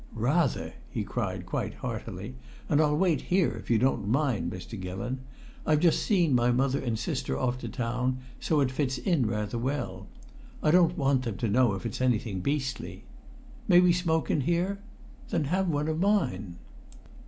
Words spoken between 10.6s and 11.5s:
I don't want them to